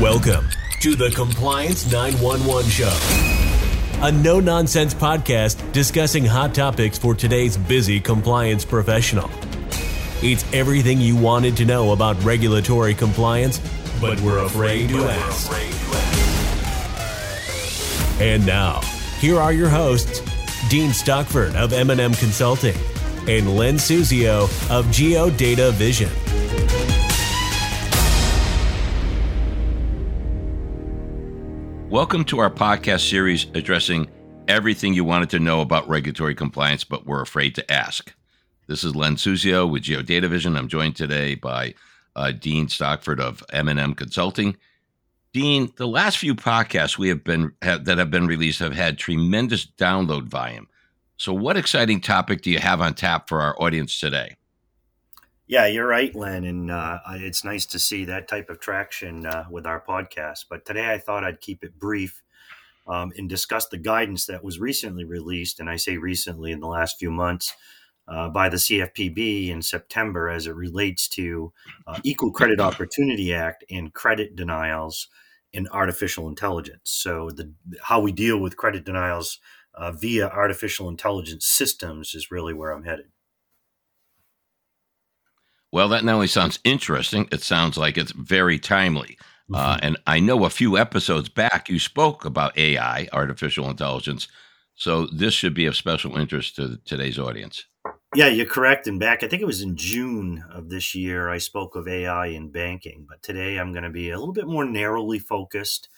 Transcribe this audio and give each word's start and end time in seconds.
Welcome 0.00 0.48
to 0.80 0.96
the 0.96 1.10
Compliance 1.10 1.92
911 1.92 2.70
Show, 2.70 4.00
a 4.00 4.10
no 4.10 4.40
nonsense 4.40 4.94
podcast 4.94 5.70
discussing 5.72 6.24
hot 6.24 6.54
topics 6.54 6.98
for 6.98 7.14
today's 7.14 7.58
busy 7.58 8.00
compliance 8.00 8.64
professional. 8.64 9.30
It's 10.22 10.50
everything 10.54 10.98
you 10.98 11.14
wanted 11.14 11.58
to 11.58 11.66
know 11.66 11.92
about 11.92 12.20
regulatory 12.24 12.94
compliance, 12.94 13.60
but 14.00 14.18
we're 14.22 14.38
afraid 14.38 14.88
to 14.88 15.04
ask. 15.04 15.52
And 18.18 18.46
now, 18.46 18.80
here 19.20 19.38
are 19.38 19.52
your 19.52 19.68
hosts, 19.68 20.22
Dean 20.70 20.92
Stockford 20.94 21.54
of 21.54 21.74
M&M 21.74 22.14
Consulting 22.14 22.76
and 23.28 23.56
Len 23.56 23.74
Suzio 23.74 24.44
of 24.70 24.86
GeoDataVision. 24.86 26.21
Welcome 31.92 32.24
to 32.24 32.38
our 32.38 32.48
podcast 32.48 33.06
series 33.10 33.48
addressing 33.52 34.08
everything 34.48 34.94
you 34.94 35.04
wanted 35.04 35.28
to 35.28 35.38
know 35.38 35.60
about 35.60 35.86
regulatory 35.86 36.34
compliance 36.34 36.84
but 36.84 37.04
were 37.04 37.20
afraid 37.20 37.54
to 37.56 37.70
ask. 37.70 38.14
This 38.66 38.82
is 38.82 38.96
Len 38.96 39.16
Suzio 39.16 39.70
with 39.70 39.82
GeoDataVision. 39.82 40.56
I'm 40.56 40.68
joined 40.68 40.96
today 40.96 41.34
by 41.34 41.74
uh, 42.16 42.32
Dean 42.32 42.68
Stockford 42.68 43.20
of 43.20 43.44
M&M 43.52 43.92
Consulting. 43.92 44.56
Dean, 45.34 45.70
the 45.76 45.86
last 45.86 46.16
few 46.16 46.34
podcasts 46.34 46.96
we 46.96 47.10
have 47.10 47.24
been 47.24 47.52
have, 47.60 47.84
that 47.84 47.98
have 47.98 48.10
been 48.10 48.26
released 48.26 48.60
have 48.60 48.72
had 48.72 48.96
tremendous 48.96 49.66
download 49.66 50.28
volume. 50.28 50.68
So, 51.18 51.34
what 51.34 51.58
exciting 51.58 52.00
topic 52.00 52.40
do 52.40 52.50
you 52.50 52.58
have 52.58 52.80
on 52.80 52.94
tap 52.94 53.28
for 53.28 53.42
our 53.42 53.54
audience 53.60 54.00
today? 54.00 54.36
Yeah, 55.52 55.66
you're 55.66 55.86
right, 55.86 56.14
Len, 56.16 56.44
and 56.44 56.70
uh, 56.70 57.00
it's 57.10 57.44
nice 57.44 57.66
to 57.66 57.78
see 57.78 58.06
that 58.06 58.26
type 58.26 58.48
of 58.48 58.58
traction 58.58 59.26
uh, 59.26 59.44
with 59.50 59.66
our 59.66 59.84
podcast. 59.84 60.46
But 60.48 60.64
today, 60.64 60.90
I 60.90 60.96
thought 60.96 61.24
I'd 61.24 61.42
keep 61.42 61.62
it 61.62 61.78
brief 61.78 62.22
um, 62.86 63.12
and 63.18 63.28
discuss 63.28 63.68
the 63.68 63.76
guidance 63.76 64.24
that 64.24 64.42
was 64.42 64.58
recently 64.58 65.04
released, 65.04 65.60
and 65.60 65.68
I 65.68 65.76
say 65.76 65.98
recently 65.98 66.52
in 66.52 66.60
the 66.60 66.68
last 66.68 66.98
few 66.98 67.10
months, 67.10 67.54
uh, 68.08 68.30
by 68.30 68.48
the 68.48 68.56
CFPB 68.56 69.50
in 69.50 69.60
September 69.60 70.30
as 70.30 70.46
it 70.46 70.54
relates 70.54 71.06
to 71.08 71.52
uh, 71.86 72.00
Equal 72.02 72.32
Credit 72.32 72.58
Opportunity 72.58 73.34
Act 73.34 73.62
and 73.70 73.92
credit 73.92 74.34
denials 74.34 75.08
in 75.52 75.68
artificial 75.68 76.28
intelligence. 76.28 76.80
So, 76.84 77.28
the 77.28 77.52
how 77.82 78.00
we 78.00 78.12
deal 78.12 78.38
with 78.38 78.56
credit 78.56 78.86
denials 78.86 79.38
uh, 79.74 79.92
via 79.92 80.28
artificial 80.30 80.88
intelligence 80.88 81.44
systems 81.44 82.14
is 82.14 82.30
really 82.30 82.54
where 82.54 82.70
I'm 82.70 82.84
headed. 82.84 83.11
Well, 85.72 85.88
that 85.88 86.04
not 86.04 86.14
only 86.14 86.26
sounds 86.26 86.58
interesting, 86.64 87.28
it 87.32 87.42
sounds 87.42 87.78
like 87.78 87.96
it's 87.96 88.12
very 88.12 88.58
timely. 88.58 89.16
Uh, 89.52 89.56
mm-hmm. 89.56 89.72
Uh, 89.72 89.78
and 89.82 89.96
I 90.06 90.20
know 90.20 90.44
a 90.44 90.50
few 90.50 90.76
episodes 90.76 91.30
back 91.30 91.68
you 91.70 91.78
spoke 91.78 92.26
about 92.26 92.56
AI, 92.58 93.08
artificial 93.12 93.68
intelligence. 93.70 94.28
So 94.74 95.06
this 95.06 95.32
should 95.32 95.54
be 95.54 95.66
of 95.66 95.74
special 95.74 96.16
interest 96.18 96.56
to 96.56 96.78
today's 96.84 97.18
audience. 97.18 97.64
Yeah, 98.14 98.28
you're 98.28 98.44
correct. 98.44 98.86
And 98.86 99.00
back, 99.00 99.22
I 99.22 99.28
think 99.28 99.40
it 99.40 99.46
was 99.46 99.62
in 99.62 99.74
June 99.74 100.44
of 100.52 100.68
this 100.68 100.94
year, 100.94 101.30
I 101.30 101.38
spoke 101.38 101.74
of 101.74 101.88
AI 101.88 102.26
in 102.26 102.50
banking. 102.50 103.06
But 103.08 103.22
today 103.22 103.56
I'm 103.56 103.72
going 103.72 103.84
to 103.84 103.90
be 103.90 104.10
a 104.10 104.18
little 104.18 104.34
bit 104.34 104.46
more 104.46 104.66
narrowly 104.66 105.18
focused 105.18 105.88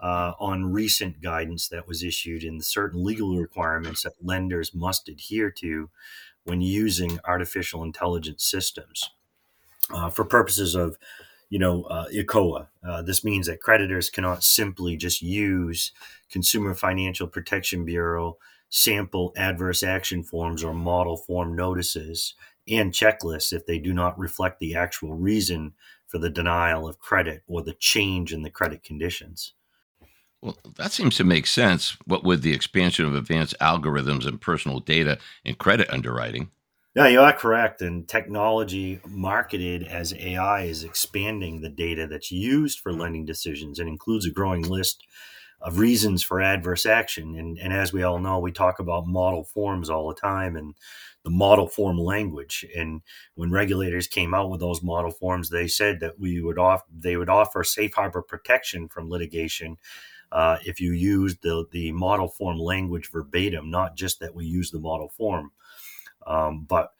uh, 0.00 0.32
on 0.40 0.72
recent 0.72 1.20
guidance 1.20 1.68
that 1.68 1.86
was 1.86 2.02
issued 2.02 2.44
in 2.44 2.62
certain 2.62 3.04
legal 3.04 3.36
requirements 3.36 4.04
that 4.04 4.14
lenders 4.22 4.74
must 4.74 5.08
adhere 5.08 5.50
to 5.50 5.90
when 6.44 6.62
using 6.62 7.20
artificial 7.26 7.82
intelligence 7.82 8.42
systems 8.42 9.10
uh, 9.92 10.10
for 10.10 10.24
purposes 10.24 10.74
of 10.74 10.98
you 11.50 11.58
know 11.58 11.84
uh, 11.84 12.06
ECOA. 12.12 12.68
Uh, 12.86 13.02
this 13.02 13.24
means 13.24 13.46
that 13.46 13.60
creditors 13.60 14.10
cannot 14.10 14.42
simply 14.42 14.96
just 14.96 15.22
use 15.22 15.92
Consumer 16.30 16.74
Financial 16.74 17.26
Protection 17.26 17.84
Bureau 17.84 18.38
sample 18.70 19.32
adverse 19.36 19.82
action 19.82 20.22
forms 20.22 20.62
or 20.62 20.74
model 20.74 21.16
form 21.16 21.56
notices 21.56 22.34
and 22.68 22.92
checklists 22.92 23.52
if 23.52 23.64
they 23.64 23.78
do 23.78 23.94
not 23.94 24.18
reflect 24.18 24.60
the 24.60 24.74
actual 24.74 25.14
reason 25.14 25.72
for 26.06 26.18
the 26.18 26.30
denial 26.30 26.86
of 26.86 26.98
credit 26.98 27.42
or 27.46 27.62
the 27.62 27.74
change 27.74 28.32
in 28.32 28.42
the 28.42 28.50
credit 28.50 28.82
conditions. 28.82 29.54
Well, 30.40 30.56
that 30.76 30.92
seems 30.92 31.16
to 31.16 31.24
make 31.24 31.46
sense. 31.46 31.96
What 32.06 32.24
with 32.24 32.42
the 32.42 32.52
expansion 32.52 33.04
of 33.04 33.14
advanced 33.14 33.56
algorithms 33.60 34.26
and 34.26 34.40
personal 34.40 34.80
data 34.80 35.18
in 35.44 35.56
credit 35.56 35.90
underwriting? 35.90 36.50
Yeah, 36.98 37.06
you 37.06 37.20
are 37.20 37.32
correct. 37.32 37.80
And 37.80 38.08
technology 38.08 38.98
marketed 39.06 39.84
as 39.84 40.12
AI 40.14 40.62
is 40.62 40.82
expanding 40.82 41.60
the 41.60 41.68
data 41.68 42.08
that's 42.08 42.32
used 42.32 42.80
for 42.80 42.92
lending 42.92 43.24
decisions 43.24 43.78
and 43.78 43.88
includes 43.88 44.26
a 44.26 44.32
growing 44.32 44.62
list 44.62 45.04
of 45.60 45.78
reasons 45.78 46.24
for 46.24 46.42
adverse 46.42 46.86
action. 46.86 47.36
And, 47.36 47.56
and 47.56 47.72
as 47.72 47.92
we 47.92 48.02
all 48.02 48.18
know, 48.18 48.40
we 48.40 48.50
talk 48.50 48.80
about 48.80 49.06
model 49.06 49.44
forms 49.44 49.88
all 49.88 50.08
the 50.08 50.20
time 50.20 50.56
and 50.56 50.74
the 51.22 51.30
model 51.30 51.68
form 51.68 51.98
language. 51.98 52.66
And 52.76 53.02
when 53.36 53.52
regulators 53.52 54.08
came 54.08 54.34
out 54.34 54.50
with 54.50 54.58
those 54.58 54.82
model 54.82 55.12
forms, 55.12 55.50
they 55.50 55.68
said 55.68 56.00
that 56.00 56.18
we 56.18 56.42
would 56.42 56.58
off 56.58 56.82
they 56.92 57.16
would 57.16 57.28
offer 57.28 57.62
safe 57.62 57.94
harbor 57.94 58.22
protection 58.22 58.88
from 58.88 59.08
litigation 59.08 59.76
uh, 60.32 60.58
if 60.66 60.80
you 60.80 60.92
use 60.92 61.36
the 61.42 61.66
the 61.70 61.92
model 61.92 62.28
form 62.28 62.58
language 62.58 63.08
verbatim, 63.12 63.70
not 63.70 63.96
just 63.96 64.18
that 64.18 64.34
we 64.34 64.46
use 64.46 64.72
the 64.72 64.80
model 64.80 65.08
form. 65.08 65.52
Um, 66.26 66.66
but 66.68 66.92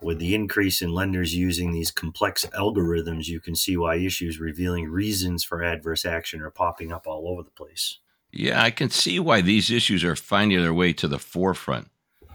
with 0.00 0.18
the 0.18 0.34
increase 0.34 0.82
in 0.82 0.92
lenders 0.92 1.34
using 1.34 1.72
these 1.72 1.90
complex 1.90 2.44
algorithms, 2.46 3.26
you 3.26 3.40
can 3.40 3.54
see 3.54 3.76
why 3.76 3.96
issues 3.96 4.38
revealing 4.38 4.88
reasons 4.88 5.42
for 5.42 5.62
adverse 5.62 6.04
action 6.04 6.42
are 6.42 6.50
popping 6.50 6.92
up 6.92 7.06
all 7.06 7.28
over 7.28 7.42
the 7.42 7.50
place. 7.50 7.98
Yeah, 8.32 8.62
I 8.62 8.70
can 8.70 8.90
see 8.90 9.18
why 9.18 9.40
these 9.40 9.70
issues 9.70 10.04
are 10.04 10.16
finding 10.16 10.60
their 10.60 10.74
way 10.74 10.92
to 10.94 11.08
the 11.08 11.18
forefront. 11.18 11.88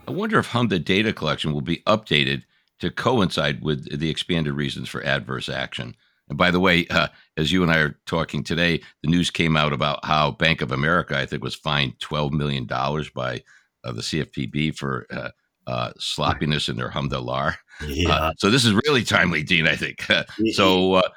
I 0.08 0.10
wonder 0.10 0.38
if 0.38 0.48
HMDA 0.48 0.84
data 0.84 1.12
collection 1.12 1.52
will 1.52 1.60
be 1.60 1.82
updated 1.86 2.42
to 2.80 2.90
coincide 2.90 3.62
with 3.62 3.98
the 3.98 4.10
expanded 4.10 4.54
reasons 4.54 4.88
for 4.88 5.04
adverse 5.04 5.48
action. 5.48 5.94
And 6.28 6.36
by 6.36 6.50
the 6.50 6.58
way, 6.58 6.86
uh, 6.90 7.08
as 7.36 7.52
you 7.52 7.62
and 7.62 7.70
I 7.70 7.78
are 7.78 7.98
talking 8.06 8.42
today, 8.42 8.82
the 9.02 9.10
news 9.10 9.30
came 9.30 9.56
out 9.56 9.72
about 9.72 10.04
how 10.04 10.32
Bank 10.32 10.60
of 10.60 10.72
America, 10.72 11.16
I 11.16 11.26
think, 11.26 11.44
was 11.44 11.54
fined 11.54 11.98
$12 12.00 12.32
million 12.32 12.66
by 12.66 13.42
uh, 13.84 13.92
the 13.92 14.02
CFPB 14.02 14.76
for 14.76 15.06
uh, 15.10 15.30
uh, 15.66 15.92
sloppiness 15.98 16.68
in 16.68 16.76
their 16.76 16.90
HMDA 16.90 17.10
data. 17.10 17.58
Yeah. 17.86 18.10
Uh, 18.10 18.32
so 18.38 18.50
this 18.50 18.64
is 18.64 18.74
really 18.86 19.04
timely, 19.04 19.42
Dean. 19.42 19.66
I 19.66 19.76
think 19.76 20.06
so. 20.52 20.94
Uh, 20.94 21.08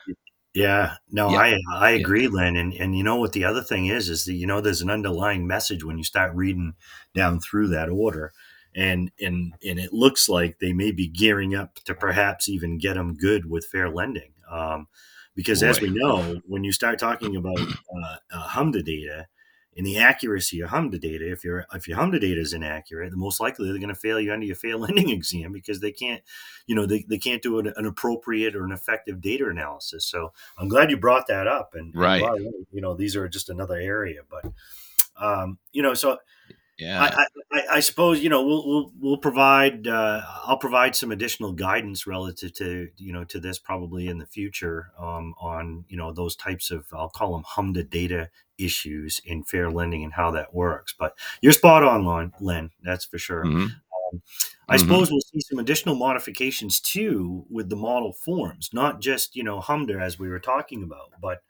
yeah, 0.53 0.95
no, 1.11 1.31
yeah. 1.31 1.37
I 1.37 1.59
I 1.73 1.89
agree, 1.91 2.23
yeah. 2.23 2.29
Len. 2.29 2.55
And 2.55 2.73
and 2.73 2.97
you 2.97 3.03
know 3.03 3.17
what 3.17 3.33
the 3.33 3.43
other 3.43 3.61
thing 3.61 3.87
is 3.87 4.07
is 4.07 4.23
that 4.25 4.33
you 4.33 4.47
know 4.47 4.61
there's 4.61 4.81
an 4.81 4.89
underlying 4.89 5.45
message 5.45 5.83
when 5.83 5.97
you 5.97 6.03
start 6.03 6.33
reading 6.33 6.75
down 7.13 7.41
through 7.41 7.67
that 7.69 7.89
order, 7.89 8.31
and 8.73 9.11
and 9.19 9.53
and 9.67 9.79
it 9.79 9.91
looks 9.91 10.29
like 10.29 10.59
they 10.59 10.71
may 10.71 10.91
be 10.91 11.07
gearing 11.07 11.55
up 11.55 11.75
to 11.83 11.93
perhaps 11.93 12.47
even 12.47 12.77
get 12.77 12.93
them 12.93 13.15
good 13.15 13.49
with 13.49 13.65
fair 13.65 13.89
lending. 13.89 14.31
Um, 14.49 14.87
because 15.35 15.59
Boy. 15.59 15.67
as 15.67 15.81
we 15.81 15.89
know, 15.89 16.39
when 16.47 16.63
you 16.63 16.71
start 16.71 16.99
talking 16.99 17.35
about 17.35 17.59
uh, 17.59 18.15
uh, 18.31 18.47
HMDA 18.47 18.85
data, 18.85 19.27
in 19.75 19.83
the 19.83 19.97
accuracy 19.97 20.61
of 20.61 20.69
HMDA 20.69 21.01
data. 21.01 21.31
If 21.31 21.43
your 21.43 21.65
if 21.73 21.87
your 21.87 21.97
HMDA 21.97 22.21
data 22.21 22.41
is 22.41 22.53
inaccurate, 22.53 23.11
the 23.11 23.17
most 23.17 23.39
likely 23.39 23.67
they're 23.67 23.77
going 23.77 23.89
to 23.89 23.95
fail 23.95 24.19
you 24.19 24.31
under 24.31 24.45
your 24.45 24.55
fail 24.55 24.79
lending 24.79 25.09
exam 25.09 25.51
because 25.51 25.81
they 25.81 25.91
can't, 25.91 26.21
you 26.67 26.75
know, 26.75 26.85
they, 26.85 27.05
they 27.07 27.17
can't 27.17 27.41
do 27.41 27.59
an, 27.59 27.71
an 27.75 27.85
appropriate 27.85 28.55
or 28.55 28.63
an 28.63 28.71
effective 28.71 29.21
data 29.21 29.47
analysis. 29.47 30.05
So 30.05 30.31
I'm 30.57 30.69
glad 30.69 30.89
you 30.89 30.97
brought 30.97 31.27
that 31.27 31.47
up. 31.47 31.71
And, 31.73 31.93
right, 31.95 32.23
and, 32.23 32.53
you 32.71 32.81
know, 32.81 32.93
these 32.93 33.15
are 33.15 33.27
just 33.27 33.49
another 33.49 33.77
area, 33.77 34.21
but 34.29 34.51
um, 35.17 35.57
you 35.71 35.81
know, 35.81 35.93
so 35.93 36.17
yeah, 36.77 37.01
I, 37.01 37.25
I, 37.53 37.61
I, 37.75 37.79
suppose 37.79 38.21
you 38.21 38.29
know 38.29 38.45
we'll 38.45 38.67
we'll, 38.67 38.91
we'll 38.99 39.17
provide 39.17 39.87
uh, 39.87 40.21
I'll 40.43 40.57
provide 40.57 40.93
some 40.93 41.11
additional 41.11 41.53
guidance 41.53 42.05
relative 42.05 42.51
to 42.55 42.89
you 42.97 43.13
know 43.13 43.23
to 43.25 43.39
this 43.39 43.57
probably 43.57 44.09
in 44.09 44.17
the 44.17 44.25
future 44.25 44.91
um, 44.99 45.35
on 45.39 45.85
you 45.87 45.95
know 45.95 46.11
those 46.11 46.35
types 46.35 46.71
of 46.71 46.85
I'll 46.91 47.09
call 47.09 47.31
them 47.31 47.45
HMDA 47.45 47.89
data 47.89 48.29
issues 48.57 49.21
in 49.25 49.43
fair 49.43 49.71
lending 49.71 50.03
and 50.03 50.11
how 50.11 50.31
that 50.31 50.53
works. 50.53 50.93
But 50.97 51.15
you're 51.41 51.53
spot 51.53 51.83
on, 51.83 52.33
Len. 52.41 52.71
That's 52.83 53.05
for 53.05 53.17
sure. 53.17 53.45
Mm-hmm. 53.45 53.57
Um, 53.57 54.21
I 54.67 54.75
mm-hmm. 54.75 54.81
suppose 54.81 55.09
we'll 55.09 55.21
see 55.21 55.39
some 55.39 55.59
additional 55.59 55.95
modifications 55.95 56.81
too 56.81 57.45
with 57.49 57.69
the 57.69 57.77
model 57.77 58.11
forms, 58.11 58.71
not 58.73 58.99
just 58.99 59.37
you 59.37 59.43
know 59.43 59.61
HMDA 59.61 60.01
as 60.01 60.19
we 60.19 60.27
were 60.27 60.39
talking 60.39 60.83
about, 60.83 61.13
but 61.21 61.41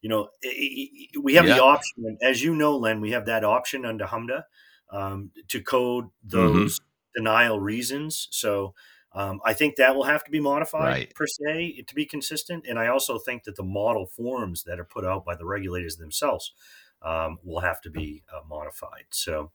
you 0.00 0.08
know 0.08 0.30
we 1.20 1.34
have 1.34 1.46
yeah. 1.46 1.54
the 1.54 1.62
option, 1.62 2.18
as 2.20 2.42
you 2.42 2.56
know, 2.56 2.76
Len, 2.76 3.00
we 3.00 3.12
have 3.12 3.26
that 3.26 3.44
option 3.44 3.84
under 3.84 4.06
HMDA 4.06 4.42
um, 4.92 5.30
to 5.48 5.60
code 5.60 6.04
mm-hmm. 6.04 6.36
those 6.36 6.78
mm-hmm. 6.78 7.22
denial 7.22 7.58
reasons. 7.58 8.28
So 8.30 8.74
um, 9.14 9.40
I 9.44 9.52
think 9.52 9.76
that 9.76 9.94
will 9.94 10.04
have 10.04 10.24
to 10.24 10.30
be 10.30 10.40
modified 10.40 10.88
right. 10.88 11.14
per 11.14 11.26
se 11.26 11.84
to 11.86 11.94
be 11.94 12.06
consistent. 12.06 12.66
And 12.68 12.78
I 12.78 12.86
also 12.86 13.18
think 13.18 13.44
that 13.44 13.56
the 13.56 13.64
model 13.64 14.06
forms 14.06 14.64
that 14.64 14.78
are 14.78 14.84
put 14.84 15.04
out 15.04 15.24
by 15.24 15.34
the 15.34 15.44
regulators 15.44 15.96
themselves 15.96 16.52
um, 17.02 17.38
will 17.42 17.60
have 17.60 17.80
to 17.82 17.90
be 17.90 18.22
uh, 18.32 18.40
modified. 18.48 19.04
So 19.10 19.50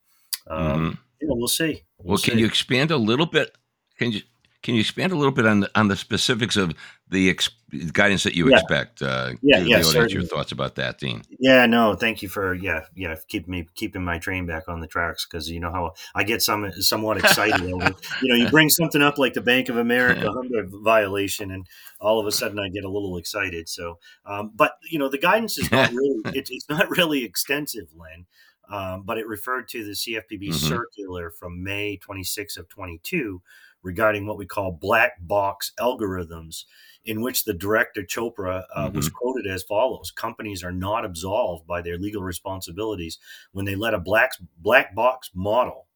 um, 0.47 0.67
mm-hmm. 0.67 0.89
you 1.21 1.27
know, 1.27 1.35
we'll 1.35 1.47
see. 1.47 1.83
We'll, 1.97 2.09
well 2.09 2.17
see. 2.17 2.31
can 2.31 2.39
you 2.39 2.45
expand 2.45 2.91
a 2.91 2.97
little 2.97 3.25
bit? 3.25 3.55
Can 3.97 4.11
you 4.11 4.21
can 4.67 4.75
you 4.75 4.81
expand 4.81 5.13
a 5.13 5.15
little 5.15 5.31
bit 5.31 5.45
on 5.45 5.61
the, 5.61 5.71
on 5.75 5.87
the 5.87 5.95
specifics 5.95 6.57
of 6.57 6.75
the 7.07 7.29
ex- 7.29 7.47
guidance 7.93 8.23
that 8.23 8.35
you 8.35 8.49
yeah. 8.49 8.57
expect? 8.57 9.01
Uh, 9.01 9.31
yeah, 9.41 9.59
yeah. 9.59 9.81
your 10.09 10.23
thoughts 10.23 10.51
about 10.51 10.75
that, 10.75 10.99
Dean. 10.99 11.21
Yeah, 11.39 11.65
no, 11.67 11.95
thank 11.95 12.21
you 12.21 12.27
for 12.27 12.53
yeah, 12.53 12.81
yeah, 12.93 13.15
keeping 13.29 13.49
me 13.49 13.69
keeping 13.75 14.03
my 14.03 14.17
train 14.17 14.45
back 14.45 14.67
on 14.67 14.81
the 14.81 14.87
tracks 14.87 15.25
because 15.25 15.49
you 15.49 15.61
know 15.61 15.71
how 15.71 15.93
I 16.15 16.25
get 16.25 16.41
some 16.41 16.69
somewhat 16.81 17.17
excited. 17.17 17.61
over, 17.61 17.95
you 18.21 18.27
know, 18.27 18.35
you 18.35 18.49
bring 18.49 18.67
something 18.67 19.01
up 19.01 19.17
like 19.17 19.35
the 19.35 19.41
Bank 19.41 19.69
of 19.69 19.77
America 19.77 20.33
violation, 20.65 21.49
and 21.49 21.65
all 22.01 22.19
of 22.19 22.27
a 22.27 22.31
sudden 22.33 22.59
I 22.59 22.67
get 22.67 22.83
a 22.83 22.89
little 22.89 23.15
excited. 23.15 23.69
So, 23.69 23.99
um, 24.25 24.51
but 24.53 24.73
you 24.91 24.99
know, 24.99 25.07
the 25.07 25.17
guidance 25.17 25.57
is 25.57 25.71
not 25.71 25.91
really 25.93 26.37
it, 26.37 26.49
it's 26.51 26.67
not 26.67 26.89
really 26.89 27.23
extensive, 27.23 27.87
Len. 27.95 28.25
Um, 28.69 29.03
but 29.03 29.17
it 29.17 29.25
referred 29.27 29.69
to 29.69 29.85
the 29.85 29.91
CFPB 29.91 30.49
mm-hmm. 30.49 30.51
circular 30.51 31.31
from 31.31 31.63
May 31.63 31.95
26 31.95 32.57
of 32.57 32.67
22 32.67 33.41
regarding 33.83 34.25
what 34.25 34.37
we 34.37 34.45
call 34.45 34.71
black 34.71 35.13
box 35.19 35.71
algorithms, 35.79 36.63
in 37.05 37.21
which 37.21 37.45
the 37.45 37.53
director 37.53 38.01
Chopra 38.01 38.63
uh, 38.75 38.87
mm-hmm. 38.87 38.95
was 38.95 39.09
quoted 39.09 39.47
as 39.47 39.63
follows: 39.63 40.11
"Companies 40.11 40.63
are 40.63 40.71
not 40.71 41.05
absolved 41.05 41.67
by 41.67 41.81
their 41.81 41.97
legal 41.97 42.21
responsibilities 42.21 43.17
when 43.51 43.65
they 43.65 43.75
let 43.75 43.93
a 43.93 43.99
black 43.99 44.31
black 44.57 44.93
box 44.93 45.31
model 45.33 45.87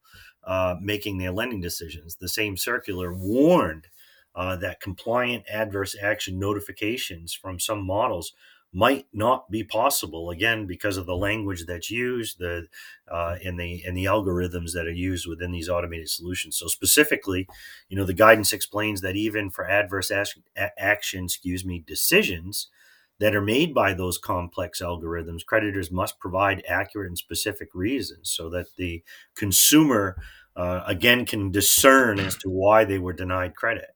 uh, 0.45 0.75
making 0.81 1.17
their 1.17 1.31
lending 1.31 1.61
decisions." 1.61 2.15
The 2.15 2.29
same 2.29 2.57
circular 2.57 3.13
warned. 3.13 3.87
Uh, 4.33 4.55
that 4.55 4.79
compliant 4.79 5.43
adverse 5.51 5.93
action 6.01 6.39
notifications 6.39 7.33
from 7.33 7.59
some 7.59 7.85
models 7.85 8.31
might 8.73 9.05
not 9.11 9.51
be 9.51 9.63
possible 9.63 10.29
again 10.29 10.65
because 10.65 10.95
of 10.95 11.05
the 11.05 11.15
language 11.15 11.65
that's 11.65 11.91
used 11.91 12.39
the 12.39 12.67
uh, 13.11 13.35
in 13.41 13.57
the 13.57 13.83
and 13.85 13.97
the 13.97 14.05
algorithms 14.05 14.71
that 14.73 14.87
are 14.87 14.91
used 14.91 15.27
within 15.27 15.51
these 15.51 15.69
automated 15.69 16.09
solutions. 16.09 16.57
So 16.57 16.67
specifically 16.67 17.47
you 17.89 17.97
know 17.97 18.05
the 18.05 18.13
guidance 18.13 18.53
explains 18.53 19.01
that 19.01 19.15
even 19.15 19.49
for 19.49 19.69
adverse 19.69 20.11
action, 20.11 20.43
action 20.55 21.25
excuse 21.25 21.65
me 21.65 21.83
decisions 21.85 22.67
that 23.19 23.35
are 23.35 23.41
made 23.41 23.73
by 23.73 23.93
those 23.93 24.17
complex 24.17 24.81
algorithms 24.81 25.45
creditors 25.45 25.91
must 25.91 26.19
provide 26.19 26.63
accurate 26.67 27.07
and 27.09 27.17
specific 27.17 27.69
reasons 27.73 28.29
so 28.29 28.49
that 28.49 28.67
the 28.77 29.03
consumer 29.35 30.15
uh, 30.55 30.81
again 30.85 31.25
can 31.25 31.51
discern 31.51 32.19
as 32.19 32.35
to 32.37 32.49
why 32.49 32.85
they 32.85 32.99
were 32.99 33.13
denied 33.13 33.55
credit 33.55 33.89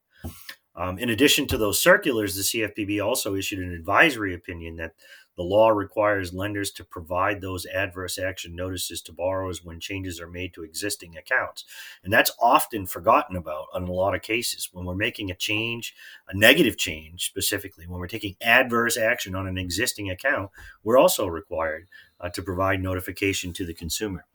um, 0.75 0.97
in 0.99 1.09
addition 1.09 1.47
to 1.47 1.57
those 1.57 1.81
circulars, 1.81 2.35
the 2.35 2.41
CFPB 2.41 3.03
also 3.03 3.35
issued 3.35 3.59
an 3.59 3.73
advisory 3.73 4.33
opinion 4.33 4.75
that 4.77 4.93
the 5.35 5.43
law 5.43 5.69
requires 5.69 6.33
lenders 6.33 6.71
to 6.71 6.83
provide 6.83 7.41
those 7.41 7.65
adverse 7.65 8.17
action 8.17 8.55
notices 8.55 9.01
to 9.01 9.11
borrowers 9.11 9.63
when 9.63 9.79
changes 9.79 10.21
are 10.21 10.29
made 10.29 10.53
to 10.53 10.63
existing 10.63 11.17
accounts. 11.17 11.65
And 12.03 12.11
that's 12.11 12.31
often 12.41 12.85
forgotten 12.85 13.35
about 13.35 13.67
in 13.75 13.83
a 13.83 13.91
lot 13.91 14.15
of 14.15 14.21
cases. 14.21 14.69
When 14.71 14.85
we're 14.85 14.95
making 14.95 15.31
a 15.31 15.35
change, 15.35 15.93
a 16.29 16.37
negative 16.37 16.77
change 16.77 17.25
specifically, 17.25 17.85
when 17.85 17.99
we're 17.99 18.07
taking 18.07 18.35
adverse 18.41 18.97
action 18.97 19.35
on 19.35 19.47
an 19.47 19.57
existing 19.57 20.09
account, 20.09 20.51
we're 20.83 20.97
also 20.97 21.27
required 21.27 21.87
uh, 22.21 22.29
to 22.29 22.41
provide 22.41 22.81
notification 22.81 23.51
to 23.53 23.65
the 23.65 23.73
consumer. 23.73 24.25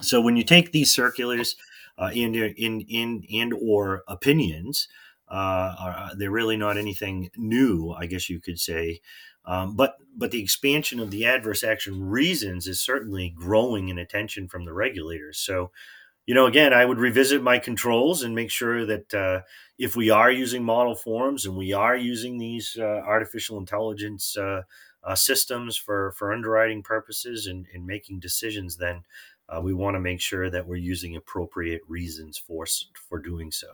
So 0.00 0.20
when 0.20 0.36
you 0.36 0.44
take 0.44 0.72
these 0.72 0.94
circulars 0.94 1.56
uh, 1.98 2.10
in, 2.14 2.34
in, 2.34 2.80
in, 2.80 3.24
and 3.32 3.52
or 3.60 4.02
opinions, 4.08 4.88
are, 5.36 5.96
uh, 5.98 6.10
they're 6.16 6.30
really 6.30 6.56
not 6.56 6.76
anything 6.76 7.30
new, 7.36 7.90
I 7.92 8.06
guess 8.06 8.28
you 8.28 8.40
could 8.40 8.60
say. 8.60 9.00
Um, 9.44 9.74
but 9.74 9.96
but 10.16 10.30
the 10.30 10.42
expansion 10.42 11.00
of 11.00 11.10
the 11.10 11.24
adverse 11.24 11.64
action 11.64 12.02
reasons 12.02 12.66
is 12.66 12.80
certainly 12.80 13.30
growing 13.30 13.88
in 13.88 13.98
attention 13.98 14.46
from 14.46 14.64
the 14.64 14.72
regulators. 14.72 15.38
So, 15.38 15.72
you 16.26 16.34
know, 16.34 16.46
again, 16.46 16.72
I 16.72 16.84
would 16.84 16.98
revisit 16.98 17.42
my 17.42 17.58
controls 17.58 18.22
and 18.22 18.34
make 18.34 18.50
sure 18.50 18.86
that 18.86 19.14
uh, 19.14 19.40
if 19.78 19.96
we 19.96 20.10
are 20.10 20.30
using 20.30 20.62
model 20.62 20.94
forms 20.94 21.44
and 21.46 21.56
we 21.56 21.72
are 21.72 21.96
using 21.96 22.38
these 22.38 22.76
uh, 22.78 22.84
artificial 22.84 23.58
intelligence 23.58 24.36
uh, 24.36 24.62
uh 25.04 25.16
systems 25.16 25.76
for 25.76 26.12
for 26.12 26.32
underwriting 26.32 26.82
purposes 26.82 27.46
and, 27.46 27.66
and 27.74 27.86
making 27.86 28.20
decisions, 28.20 28.76
then 28.76 29.02
uh, 29.48 29.60
we 29.60 29.74
want 29.74 29.94
to 29.96 30.00
make 30.00 30.20
sure 30.20 30.50
that 30.50 30.66
we're 30.66 30.76
using 30.76 31.16
appropriate 31.16 31.82
reasons 31.88 32.38
for 32.38 32.66
for 33.08 33.18
doing 33.18 33.50
so. 33.50 33.68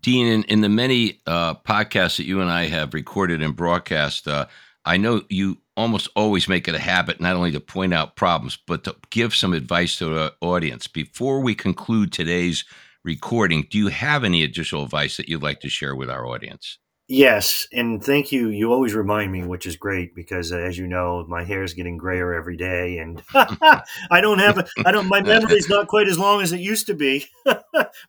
Dean, 0.00 0.26
in, 0.26 0.42
in 0.44 0.60
the 0.60 0.68
many 0.68 1.20
uh, 1.26 1.54
podcasts 1.54 2.16
that 2.16 2.26
you 2.26 2.40
and 2.40 2.50
I 2.50 2.66
have 2.66 2.94
recorded 2.94 3.42
and 3.42 3.56
broadcast, 3.56 4.28
uh, 4.28 4.46
I 4.84 4.96
know 4.96 5.22
you 5.28 5.58
almost 5.76 6.08
always 6.16 6.48
make 6.48 6.66
it 6.66 6.74
a 6.74 6.78
habit 6.78 7.20
not 7.20 7.36
only 7.36 7.52
to 7.52 7.60
point 7.60 7.94
out 7.94 8.16
problems, 8.16 8.58
but 8.66 8.84
to 8.84 8.96
give 9.10 9.34
some 9.34 9.52
advice 9.52 9.98
to 9.98 10.06
the 10.06 10.34
audience. 10.40 10.86
Before 10.86 11.40
we 11.40 11.54
conclude 11.54 12.12
today's 12.12 12.64
recording, 13.04 13.66
do 13.70 13.78
you 13.78 13.88
have 13.88 14.24
any 14.24 14.42
additional 14.42 14.84
advice 14.84 15.16
that 15.16 15.28
you'd 15.28 15.42
like 15.42 15.60
to 15.60 15.68
share 15.68 15.94
with 15.94 16.10
our 16.10 16.26
audience? 16.26 16.78
Yes, 17.10 17.66
and 17.72 18.04
thank 18.04 18.32
you. 18.32 18.50
You 18.50 18.70
always 18.70 18.94
remind 18.94 19.32
me, 19.32 19.42
which 19.42 19.64
is 19.64 19.76
great 19.76 20.14
because, 20.14 20.52
uh, 20.52 20.58
as 20.58 20.76
you 20.76 20.86
know, 20.86 21.24
my 21.26 21.42
hair 21.42 21.62
is 21.62 21.72
getting 21.72 21.96
grayer 21.96 22.34
every 22.34 22.58
day, 22.58 22.98
and 22.98 23.22
I 23.34 24.20
don't 24.20 24.38
have 24.40 24.58
a, 24.58 24.66
I 24.84 24.92
don't. 24.92 25.08
My 25.08 25.22
memory 25.22 25.56
is 25.56 25.70
not 25.70 25.88
quite 25.88 26.06
as 26.06 26.18
long 26.18 26.42
as 26.42 26.52
it 26.52 26.60
used 26.60 26.86
to 26.88 26.94
be. 26.94 27.24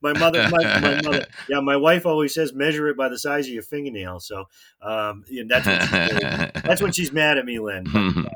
my 0.02 0.12
mother, 0.20 0.50
my, 0.52 0.80
my, 0.82 1.02
mother, 1.02 1.26
yeah, 1.48 1.62
my 1.62 1.78
wife 1.78 2.06
always 2.06 2.34
says 2.34 2.52
measure 2.52 2.90
it 2.90 2.98
by 2.98 3.08
the 3.08 3.18
size 3.18 3.48
of 3.48 3.54
your 3.54 3.64
fingernail. 3.64 4.20
So, 4.20 4.50
um, 4.82 5.24
that's 5.48 5.66
when 5.66 5.80
she's, 5.80 6.20
that's 6.64 6.82
when 6.82 6.92
she's 6.92 7.14
mad 7.14 7.38
at 7.38 7.46
me, 7.46 7.58
Len. 7.58 7.86
But, 7.86 8.26
uh, 8.26 8.30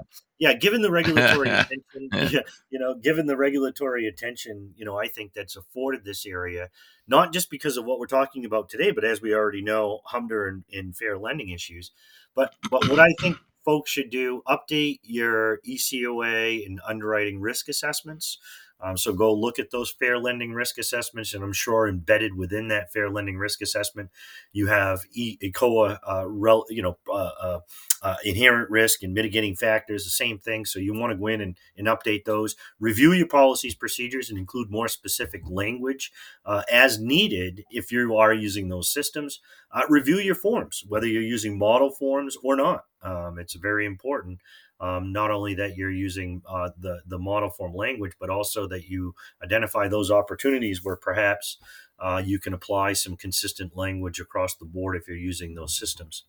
yeah, 0.44 0.52
given 0.54 0.82
the 0.82 0.92
regulatory 0.92 1.50
attention, 1.52 2.10
you 2.70 2.78
know, 2.78 2.96
given 2.96 3.28
the 3.28 3.38
regulatory 3.38 4.08
attention, 4.08 4.74
you 4.76 4.84
know, 4.84 5.00
I 5.00 5.08
think 5.08 5.32
that's 5.32 5.56
afforded 5.56 6.04
this 6.04 6.26
area, 6.26 6.70
not 7.08 7.32
just 7.32 7.50
because 7.50 7.78
of 7.78 7.86
what 7.86 7.98
we're 7.98 8.08
talking 8.08 8.44
about 8.44 8.68
today, 8.68 8.92
but 8.92 9.06
as 9.06 9.22
we 9.22 9.34
already 9.34 9.62
know, 9.62 10.02
HMDA 10.12 10.50
and, 10.50 10.64
and 10.74 10.98
fair 10.98 11.18
lending 11.18 11.48
issues. 11.48 11.92
But 12.36 12.56
but 12.70 12.90
what 12.90 13.00
I 13.00 13.14
think 13.22 13.38
folks 13.64 13.90
should 13.90 14.10
do, 14.10 14.42
update 14.46 15.00
your 15.04 15.60
ECOA 15.66 16.66
and 16.66 16.82
underwriting 16.86 17.40
risk 17.40 17.70
assessments. 17.70 18.38
Um, 18.84 18.98
so 18.98 19.14
go 19.14 19.34
look 19.34 19.60
at 19.60 19.72
those 19.72 19.92
fair 19.92 20.20
lending 20.20 20.54
risk 20.54 20.78
assessments, 20.78 21.34
and 21.34 21.42
I'm 21.42 21.54
sure 21.54 21.88
embedded 21.88 22.36
within 22.36 22.68
that 22.68 22.92
fair 22.92 23.10
lending 23.10 23.38
risk 23.38 23.62
assessment, 23.62 24.10
you 24.52 24.68
have 24.68 25.04
e- 25.14 25.38
ECOA, 25.42 26.00
uh, 26.06 26.26
rel, 26.28 26.66
you 26.70 26.82
know, 26.82 26.98
uh, 27.10 27.32
uh, 27.42 27.60
uh, 28.02 28.16
inherent 28.26 28.70
risk 28.70 29.02
and 29.02 29.14
mitigating 29.14 29.56
factors, 29.56 30.04
the 30.04 30.10
same 30.10 30.38
thing. 30.38 30.66
So 30.66 30.80
you 30.80 30.94
want 30.94 31.12
to 31.12 31.18
go 31.18 31.28
in 31.28 31.40
and, 31.40 31.58
and 31.78 31.88
update 31.88 32.26
those, 32.26 32.58
review 32.80 33.14
your 33.14 33.28
policies, 33.28 33.74
procedures, 33.74 34.30
and 34.30 34.38
include 34.38 34.70
more 34.70 34.90
specific 34.90 35.44
language 35.50 36.12
uh, 36.46 36.64
as 36.70 37.00
needed 37.00 37.64
if 37.72 37.90
you 37.92 38.18
are 38.18 38.34
using 38.34 38.68
those 38.68 38.92
systems. 38.92 39.40
Uh, 39.72 39.84
review 39.88 40.18
your 40.20 40.36
forms, 40.36 40.84
whether 40.88 41.08
you're 41.08 41.22
using 41.22 41.58
model 41.58 41.90
forms 41.90 42.38
or 42.44 42.58
not. 42.58 42.84
Um, 43.02 43.40
it's 43.40 43.56
very 43.56 43.86
important 43.86 44.40
um, 44.80 45.14
not 45.14 45.32
only 45.32 45.54
that 45.56 45.78
you're 45.78 45.92
using 45.92 46.42
uh, 46.48 46.70
the 46.78 47.02
the 47.06 47.20
model 47.20 47.50
form 47.50 47.74
language, 47.74 48.14
but 48.20 48.30
also 48.30 48.68
that 48.68 48.86
you 48.90 49.16
identify 49.44 49.88
those 49.88 50.12
opportunities 50.12 50.84
where 50.84 50.96
perhaps 50.96 51.58
uh, 52.00 52.22
you 52.24 52.40
can 52.40 52.54
apply 52.54 52.94
some 52.94 53.16
consistent 53.16 53.78
language 53.78 54.20
across 54.20 54.56
the 54.56 54.66
board 54.66 54.96
if 54.96 55.08
you're 55.08 55.16
using 55.16 55.56
those 55.56 55.78
systems. 55.78 56.26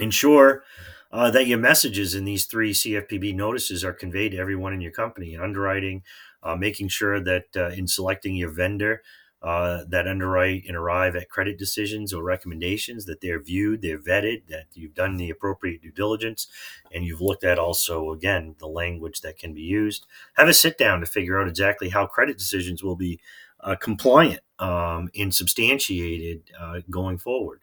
Ensure 0.00 0.64
uh, 1.12 1.30
that 1.30 1.46
your 1.46 1.58
messages 1.58 2.14
in 2.14 2.24
these 2.24 2.46
three 2.46 2.72
CFPB 2.72 3.34
notices 3.34 3.84
are 3.84 3.92
conveyed 3.92 4.32
to 4.32 4.38
everyone 4.38 4.72
in 4.72 4.80
your 4.80 4.90
company. 4.90 5.36
Underwriting, 5.36 6.02
uh, 6.42 6.56
making 6.56 6.88
sure 6.88 7.20
that 7.20 7.44
uh, 7.56 7.68
in 7.68 7.86
selecting 7.86 8.34
your 8.34 8.50
vendor, 8.50 9.02
uh, 9.44 9.84
that 9.88 10.08
underwrite 10.08 10.64
and 10.66 10.74
arrive 10.74 11.14
at 11.14 11.28
credit 11.28 11.58
decisions 11.58 12.14
or 12.14 12.24
recommendations 12.24 13.04
that 13.04 13.20
they're 13.20 13.42
viewed, 13.42 13.82
they're 13.82 13.98
vetted, 13.98 14.46
that 14.48 14.64
you've 14.72 14.94
done 14.94 15.18
the 15.18 15.28
appropriate 15.28 15.82
due 15.82 15.92
diligence, 15.92 16.48
and 16.92 17.04
you've 17.04 17.20
looked 17.20 17.44
at 17.44 17.58
also, 17.58 18.10
again, 18.10 18.54
the 18.58 18.66
language 18.66 19.20
that 19.20 19.38
can 19.38 19.52
be 19.52 19.60
used. 19.60 20.06
Have 20.38 20.48
a 20.48 20.54
sit 20.54 20.78
down 20.78 21.00
to 21.00 21.06
figure 21.06 21.38
out 21.38 21.46
exactly 21.46 21.90
how 21.90 22.06
credit 22.06 22.38
decisions 22.38 22.82
will 22.82 22.96
be 22.96 23.20
uh, 23.60 23.76
compliant 23.76 24.40
um, 24.60 25.10
and 25.14 25.34
substantiated 25.34 26.42
uh, 26.58 26.80
going 26.88 27.18
forward. 27.18 27.60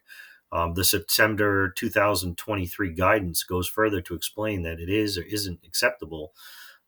Um, 0.52 0.76
the 0.76 0.84
September 0.84 1.70
2023 1.70 2.94
guidance 2.94 3.42
goes 3.44 3.68
further 3.68 4.02
to 4.02 4.14
explain 4.14 4.62
that 4.64 4.80
it 4.80 4.90
is 4.90 5.18
or 5.18 5.24
isn't 5.24 5.62
acceptable 5.66 6.34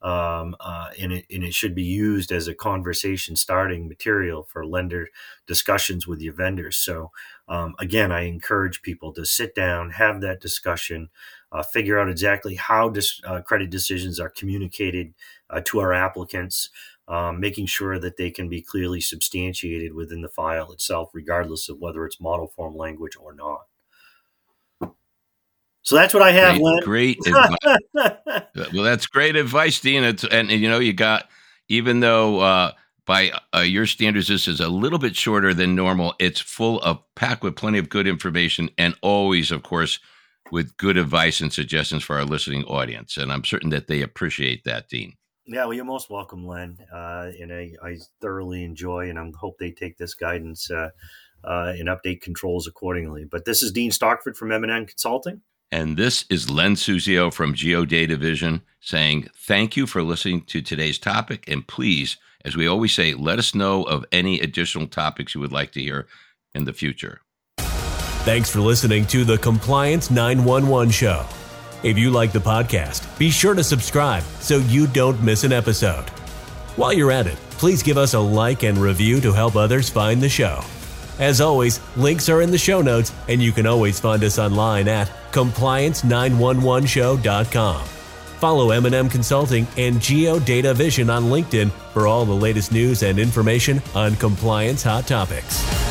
um, 0.04 0.56
uh, 0.60 0.90
and, 1.00 1.14
it, 1.14 1.26
and 1.32 1.44
it 1.44 1.54
should 1.54 1.74
be 1.74 1.84
used 1.84 2.32
as 2.32 2.48
a 2.48 2.54
conversation 2.54 3.38
starting 3.38 3.88
material 3.88 4.44
for 4.44 4.66
lender 4.66 5.08
discussions 5.48 6.06
with 6.06 6.22
your 6.22 6.34
vendors. 6.34 6.76
So, 6.76 7.12
um, 7.48 7.74
again, 7.80 8.12
I 8.12 8.24
encourage 8.24 8.82
people 8.82 9.14
to 9.14 9.26
sit 9.26 9.56
down, 9.56 9.92
have 9.92 10.20
that 10.22 10.42
discussion, 10.42 11.10
uh, 11.54 11.64
figure 11.64 12.00
out 12.00 12.10
exactly 12.10 12.56
how 12.56 12.90
dis- 12.90 13.22
uh, 13.26 13.42
credit 13.42 13.70
decisions 13.70 14.20
are 14.20 14.30
communicated 14.30 15.14
uh, 15.50 15.62
to 15.66 15.80
our 15.80 15.94
applicants. 15.94 16.70
Um, 17.06 17.42
making 17.42 17.66
sure 17.66 18.00
that 18.00 18.16
they 18.16 18.32
can 18.32 18.48
be 18.48 18.62
clearly 18.62 19.02
substantiated 19.02 19.94
within 19.94 20.22
the 20.22 20.30
file 20.30 20.72
itself, 20.72 21.10
regardless 21.14 21.68
of 21.68 21.80
whether 21.80 22.06
it's 22.06 22.22
model 22.22 22.48
form 22.48 22.78
language 22.78 23.18
or 23.20 23.34
not. 23.34 23.64
So 25.84 25.96
that's 25.96 26.14
what 26.14 26.24
I 26.24 26.32
have, 26.32 26.60
great, 26.84 26.84
Great 26.84 27.18
advice. 27.28 27.58
well, 28.74 28.84
that's 28.84 29.06
great 29.06 29.36
advice, 29.36 29.80
Dean. 29.82 30.04
It's, 30.04 30.24
and, 30.24 30.50
and, 30.50 30.62
you 30.62 30.70
know, 30.70 30.80
you 30.80 30.94
got 30.94 31.30
even 31.68 32.00
though 32.00 32.40
uh, 32.40 32.72
by 33.06 33.32
uh, 33.56 33.60
your 33.60 33.86
standards, 33.86 34.28
this 34.28 34.48
is 34.48 34.60
a 34.60 34.70
little 34.70 35.00
bit 35.00 35.16
shorter 35.16 35.54
than 35.54 35.76
normal. 35.76 36.14
It's 36.20 36.40
full 36.40 36.80
of 36.82 37.04
packed 37.16 37.44
with 37.44 37.56
plenty 37.56 37.80
of 37.80 37.90
good 37.90 38.08
information 38.08 38.70
and 38.78 38.96
always, 39.02 39.52
of 39.52 39.64
course, 39.64 40.00
with 40.52 40.76
good 40.78 40.98
advice 40.98 41.42
and 41.42 41.52
suggestions 41.52 42.04
for 42.04 42.18
our 42.18 42.26
listening 42.26 42.64
audience. 42.66 43.18
And 43.18 43.32
I'm 43.32 43.44
certain 43.44 43.70
that 43.72 43.88
they 43.88 44.02
appreciate 44.02 44.64
that, 44.66 44.90
Dean. 44.90 45.16
Yeah, 45.46 45.66
well, 45.66 45.74
you're 45.74 45.84
most 45.84 46.10
welcome, 46.10 46.48
Len. 46.48 46.78
Uh, 46.94 47.32
and 47.40 47.52
I, 47.52 47.72
I, 47.84 47.98
thoroughly 48.22 48.64
enjoy 48.64 49.10
and 49.10 49.20
I 49.20 49.30
hope 49.38 49.58
they 49.58 49.72
take 49.72 49.98
this 49.98 50.14
guidance 50.14 50.72
uh, 50.72 50.92
uh, 51.44 51.74
and 51.78 51.90
update 51.90 52.22
controls 52.22 52.66
accordingly. 52.66 53.26
But 53.26 53.44
this 53.44 53.62
is 53.62 53.74
Dean 53.74 53.92
Stockford 53.92 54.38
from 54.38 54.54
M&M 54.54 54.86
Consulting. 54.86 55.42
And 55.74 55.98
this 55.98 56.26
is 56.30 56.52
Len 56.52 56.76
Suzio 56.76 57.34
from 57.34 57.56
GeoDataVision 57.56 58.62
saying 58.80 59.30
thank 59.36 59.76
you 59.76 59.88
for 59.88 60.04
listening 60.04 60.42
to 60.44 60.62
today's 60.62 61.00
topic. 61.00 61.46
And 61.48 61.68
please, 61.68 62.18
as 62.46 62.56
we 62.56 62.68
always 62.68 62.94
say, 62.94 63.16
let 63.16 63.40
us 63.40 63.56
know 63.56 63.82
of 63.82 64.06
any 64.12 64.40
additional 64.40 64.86
topics 64.86 65.34
you 65.34 65.42
would 65.42 65.52
like 65.52 65.72
to 65.72 65.82
hear 65.82 66.06
in 66.54 66.66
the 66.66 66.74
future. 66.74 67.22
Thanks 67.58 68.52
for 68.52 68.60
listening 68.60 69.08
to 69.08 69.26
the 69.26 69.40
Compliance 69.40 70.12
911 70.12 70.92
Show. 70.92 71.26
If 71.82 71.98
you 71.98 72.12
like 72.12 72.34
the 72.34 72.38
podcast, 72.38 73.18
be 73.18 73.32
sure 73.32 73.56
to 73.56 73.64
subscribe 73.64 74.22
so 74.42 74.58
you 74.58 74.86
don't 74.86 75.24
miss 75.24 75.44
an 75.44 75.52
episode. 75.52 76.08
While 76.76 76.94
you're 76.94 77.12
at 77.12 77.26
it, 77.26 77.40
please 77.58 77.82
give 77.82 77.98
us 77.98 78.14
a 78.14 78.20
like 78.20 78.62
and 78.62 78.78
review 78.78 79.20
to 79.22 79.34
help 79.34 79.56
others 79.56 79.90
find 79.90 80.22
the 80.22 80.30
show. 80.30 80.64
As 81.20 81.42
always, 81.42 81.80
links 81.96 82.28
are 82.30 82.42
in 82.42 82.50
the 82.52 82.58
show 82.58 82.82
notes, 82.82 83.12
and 83.28 83.40
you 83.42 83.52
can 83.52 83.68
always 83.68 84.00
find 84.00 84.24
us 84.24 84.40
online 84.40 84.88
at 84.88 85.12
compliance911show.com. 85.32 87.86
Follow 88.40 88.72
M&M 88.72 89.10
Consulting 89.10 89.68
and 89.78 89.98
GeoDataVision 89.98 91.16
on 91.16 91.26
LinkedIn 91.26 91.70
for 91.94 92.08
all 92.08 92.26
the 92.26 92.34
latest 92.34 92.72
news 92.72 93.04
and 93.04 93.20
information 93.20 93.80
on 93.96 94.16
compliance 94.18 94.82
hot 94.84 95.08
topics. 95.08 95.83